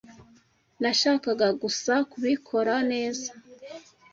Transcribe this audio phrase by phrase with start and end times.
[0.81, 3.29] Nashakaga gusa kubikora neza.